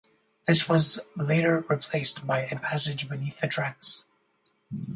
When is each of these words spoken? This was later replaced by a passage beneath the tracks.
This 0.47 0.67
was 0.67 0.99
later 1.15 1.63
replaced 1.69 2.25
by 2.25 2.47
a 2.47 2.57
passage 2.59 3.07
beneath 3.07 3.39
the 3.39 3.47
tracks. 3.47 4.03